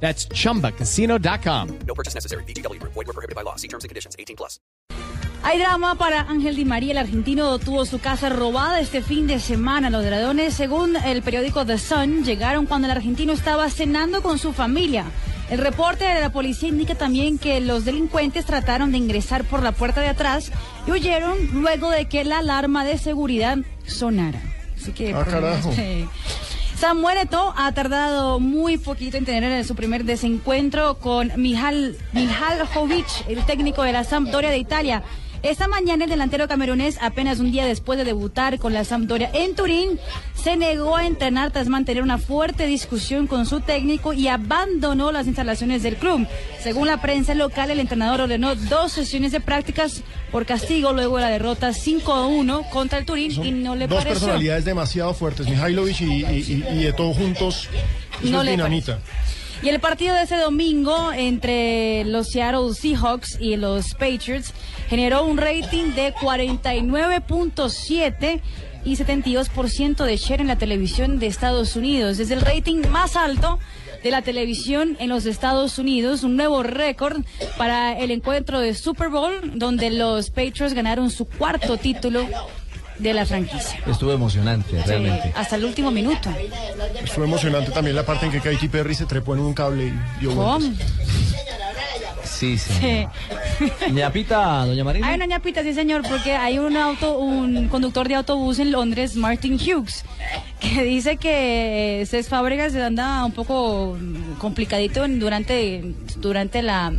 That's 0.00 0.28
chumbacasino.com. 0.28 1.68
No 1.86 1.94
purchase 1.94 2.14
necessary. 2.14 2.44
BGW. 2.44 2.80
Void 2.82 3.06
were 3.06 3.12
prohibited 3.14 3.34
by 3.34 3.42
law. 3.42 3.56
See 3.56 3.68
terms 3.68 3.84
and 3.84 3.88
conditions. 3.90 4.14
18 4.18 4.36
plus. 4.36 4.60
Hay 5.42 5.58
drama 5.60 5.94
para 5.94 6.22
Ángel 6.22 6.56
Di 6.56 6.64
María. 6.64 6.92
El 6.92 6.98
argentino 6.98 7.58
tuvo 7.58 7.84
su 7.86 7.98
casa 8.00 8.28
robada 8.30 8.80
este 8.80 9.00
fin 9.00 9.26
de 9.26 9.38
semana. 9.38 9.90
Los 9.90 10.04
ladrones, 10.04 10.54
según 10.54 10.96
el 10.96 11.22
periódico 11.22 11.64
The 11.64 11.78
Sun, 11.78 12.24
llegaron 12.24 12.66
cuando 12.66 12.86
el 12.88 12.92
argentino 12.92 13.32
estaba 13.32 13.70
cenando 13.70 14.22
con 14.22 14.38
su 14.38 14.52
familia. 14.52 15.04
El 15.48 15.58
reporte 15.58 16.04
de 16.04 16.20
la 16.20 16.30
policía 16.32 16.68
indica 16.68 16.96
también 16.96 17.38
que 17.38 17.60
los 17.60 17.84
delincuentes 17.84 18.44
trataron 18.44 18.90
de 18.90 18.98
ingresar 18.98 19.44
por 19.44 19.62
la 19.62 19.70
puerta 19.70 20.00
de 20.00 20.08
atrás 20.08 20.50
y 20.88 20.90
huyeron 20.90 21.36
luego 21.52 21.90
de 21.90 22.06
que 22.06 22.24
la 22.24 22.38
alarma 22.38 22.84
de 22.84 22.98
seguridad 22.98 23.56
sonara. 23.86 24.42
Así 24.76 24.90
que, 24.90 25.14
Ah, 25.14 25.24
carajo. 25.24 25.72
Sí. 25.72 26.08
Samuel 26.78 27.16
Eto'o 27.16 27.54
ha 27.56 27.72
tardado 27.72 28.38
muy 28.38 28.76
poquito 28.76 29.16
en 29.16 29.24
tener 29.24 29.64
su 29.64 29.74
primer 29.74 30.04
desencuentro 30.04 30.98
con 30.98 31.32
Mihal, 31.36 31.96
Mihaljovic, 32.12 33.06
el 33.28 33.46
técnico 33.46 33.82
de 33.82 33.92
la 33.92 34.04
Sampdoria 34.04 34.50
de 34.50 34.58
Italia. 34.58 35.02
Esta 35.46 35.68
mañana 35.68 36.04
el 36.04 36.10
delantero 36.10 36.48
camerunés, 36.48 36.98
apenas 37.00 37.38
un 37.38 37.52
día 37.52 37.64
después 37.66 37.96
de 37.98 38.04
debutar 38.04 38.58
con 38.58 38.72
la 38.72 38.82
Sampdoria 38.84 39.30
en 39.32 39.54
Turín, 39.54 40.00
se 40.34 40.56
negó 40.56 40.96
a 40.96 41.06
entrenar 41.06 41.52
tras 41.52 41.68
mantener 41.68 42.02
una 42.02 42.18
fuerte 42.18 42.66
discusión 42.66 43.28
con 43.28 43.46
su 43.46 43.60
técnico 43.60 44.12
y 44.12 44.26
abandonó 44.26 45.12
las 45.12 45.28
instalaciones 45.28 45.84
del 45.84 45.96
club. 45.98 46.26
Según 46.60 46.88
la 46.88 47.00
prensa 47.00 47.32
local, 47.34 47.70
el 47.70 47.78
entrenador 47.78 48.22
ordenó 48.22 48.56
dos 48.56 48.90
sesiones 48.90 49.30
de 49.30 49.38
prácticas 49.40 50.02
por 50.32 50.46
castigo 50.46 50.92
luego 50.92 51.16
de 51.18 51.22
la 51.22 51.30
derrota 51.30 51.72
5 51.72 52.12
a 52.12 52.26
1 52.26 52.62
contra 52.72 52.98
el 52.98 53.06
Turín 53.06 53.30
y 53.44 53.52
no 53.52 53.76
le 53.76 53.86
Dos 53.86 53.98
pareció. 53.98 54.18
personalidades 54.20 54.64
demasiado 54.64 55.14
fuertes, 55.14 55.46
Mihailovic 55.48 56.00
y, 56.00 56.04
y, 56.04 56.64
y, 56.70 56.78
y 56.80 56.84
de 56.84 56.92
todos 56.92 57.16
juntos. 57.16 57.68
Eso 58.20 58.30
No 58.32 58.40
es 58.40 58.46
le 58.46 58.50
dinamita. 58.50 58.98
Y 59.62 59.68
el 59.68 59.78
partido 59.80 60.14
de 60.14 60.22
ese 60.22 60.36
domingo 60.36 61.12
entre 61.12 62.04
los 62.04 62.28
Seattle 62.28 62.72
Seahawks 62.74 63.38
y 63.40 63.56
los 63.56 63.94
Patriots 63.94 64.52
generó 64.88 65.24
un 65.24 65.38
rating 65.38 65.94
de 65.94 66.14
49.7 66.14 68.40
y 68.84 68.96
72% 68.96 70.04
de 70.04 70.16
share 70.16 70.40
en 70.40 70.46
la 70.46 70.58
televisión 70.58 71.18
de 71.18 71.26
Estados 71.26 71.74
Unidos. 71.74 72.20
Es 72.20 72.30
el 72.30 72.40
rating 72.40 72.82
más 72.90 73.16
alto 73.16 73.58
de 74.02 74.10
la 74.12 74.22
televisión 74.22 74.96
en 75.00 75.08
los 75.08 75.26
Estados 75.26 75.78
Unidos, 75.78 76.22
un 76.22 76.36
nuevo 76.36 76.62
récord 76.62 77.24
para 77.58 77.98
el 77.98 78.12
encuentro 78.12 78.60
de 78.60 78.74
Super 78.74 79.08
Bowl, 79.08 79.58
donde 79.58 79.90
los 79.90 80.30
Patriots 80.30 80.74
ganaron 80.74 81.10
su 81.10 81.24
cuarto 81.24 81.76
título 81.76 82.24
de 82.98 83.12
la 83.14 83.26
franquicia. 83.26 83.80
Estuvo 83.86 84.12
emocionante, 84.12 84.82
realmente. 84.84 85.32
Hasta 85.36 85.56
el 85.56 85.64
último 85.64 85.90
minuto. 85.90 86.30
Estuvo 87.04 87.24
emocionante 87.24 87.70
también 87.70 87.96
la 87.96 88.04
parte 88.04 88.26
en 88.26 88.32
que 88.32 88.40
Katy 88.40 88.68
Perry 88.68 88.94
se 88.94 89.06
trepó 89.06 89.34
en 89.34 89.40
un 89.40 89.54
cable 89.54 89.86
y 89.86 90.20
dio 90.20 90.30
¿Cómo? 90.34 90.58
vueltas. 90.58 90.86
Sí, 92.24 92.58
sí. 92.58 92.72
Sí. 92.80 93.06
Ñapita, 93.92 94.66
doña 94.66 94.84
Marina. 94.84 95.06
Hay 95.08 95.14
una 95.14 95.26
ñapita, 95.26 95.62
sí 95.62 95.72
señor, 95.72 96.02
porque 96.08 96.32
hay 96.32 96.58
un 96.58 96.76
auto, 96.76 97.18
un 97.18 97.68
conductor 97.68 98.08
de 98.08 98.16
autobús 98.16 98.58
en 98.58 98.72
Londres, 98.72 99.16
Martin 99.16 99.54
Hughes, 99.54 100.04
que 100.60 100.82
dice 100.84 101.16
que 101.16 102.04
Cés 102.06 102.28
Fábregas 102.28 102.74
anda 102.74 103.24
un 103.24 103.32
poco 103.32 103.96
complicadito 104.38 105.04
en- 105.04 105.18
durante, 105.18 105.94
durante 106.16 106.62
la, 106.62 106.92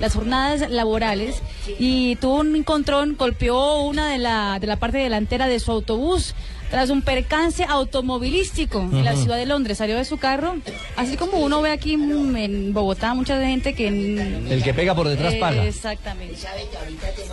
las 0.00 0.14
jornadas 0.14 0.70
laborales 0.70 1.42
y 1.78 2.16
tuvo 2.16 2.40
un 2.40 2.54
encontrón, 2.56 3.16
golpeó 3.18 3.82
una 3.82 4.08
de 4.10 4.18
la, 4.18 4.58
de 4.60 4.66
la 4.66 4.76
parte 4.76 4.98
delantera 4.98 5.46
de 5.46 5.60
su 5.60 5.70
autobús 5.72 6.34
tras 6.70 6.90
un 6.90 7.02
percance 7.02 7.62
automovilístico 7.68 8.80
en 8.80 9.04
la 9.04 9.14
ciudad 9.14 9.36
de 9.36 9.46
Londres. 9.46 9.78
Salió 9.78 9.96
de 9.96 10.04
su 10.04 10.16
carro, 10.18 10.56
así 10.96 11.16
como 11.16 11.38
uno 11.38 11.62
ve 11.62 11.70
aquí 11.70 11.92
en 11.92 12.72
Bogotá, 12.72 13.14
mucha 13.14 13.38
gente 13.46 13.74
que... 13.74 13.86
en- 13.88 14.48
El 14.50 14.62
que 14.64 14.74
pega 14.74 14.92
por 14.94 15.06
detrás 15.06 15.34
eh, 15.34 15.38
paga. 15.38 15.64
Exactamente. 15.64 16.36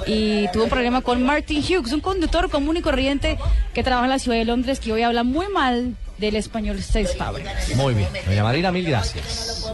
Y 0.06 0.48
tuvo 0.54 0.66
un 0.66 0.70
problema 0.70 1.02
con 1.02 1.24
Martin 1.24 1.60
Hughes, 1.64 1.92
un 1.94 2.02
conductor 2.02 2.52
común 2.52 2.78
y 2.78 2.82
corriente 2.82 3.40
que 3.74 3.82
trabaja 3.84 4.06
en 4.06 4.12
la 4.12 4.20
ciudad 4.20 4.38
de 4.38 4.46
Londres, 4.46 4.80
que 4.80 4.94
hoy 4.94 5.02
habla 5.02 5.24
muy 5.24 5.48
mal 5.48 5.96
del 6.20 6.36
español 6.36 6.84
Cés 6.84 7.16
Fábregas. 7.18 7.76
Muy 7.76 7.96
bien. 7.96 8.10
Doña 8.28 8.44
Marina, 8.44 8.72
mil 8.72 8.86
gracias. 8.86 9.72